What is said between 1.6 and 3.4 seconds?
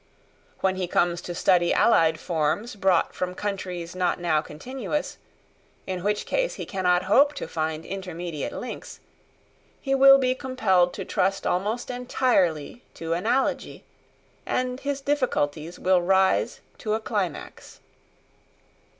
allied forms brought from